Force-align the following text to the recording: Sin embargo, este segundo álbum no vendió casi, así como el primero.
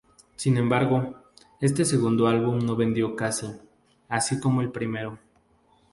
Sin 0.35 0.57
embargo, 0.57 1.13
este 1.59 1.85
segundo 1.85 2.25
álbum 2.25 2.57
no 2.57 2.75
vendió 2.75 3.15
casi, 3.15 3.45
así 4.09 4.39
como 4.39 4.63
el 4.63 4.71
primero. 4.71 5.19